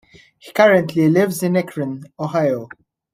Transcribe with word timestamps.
He 0.39 0.51
currently 0.51 1.07
lives 1.09 1.43
in 1.43 1.55
Akron, 1.55 2.05
Ohio. 2.19 2.67